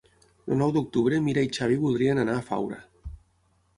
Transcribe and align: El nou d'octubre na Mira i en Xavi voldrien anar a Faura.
El 0.53 0.57
nou 0.61 0.71
d'octubre 0.77 1.19
na 1.21 1.23
Mira 1.27 1.43
i 1.47 1.49
en 1.49 1.53
Xavi 1.59 1.77
voldrien 1.85 2.23
anar 2.25 2.39
a 2.39 2.47
Faura. 2.51 2.81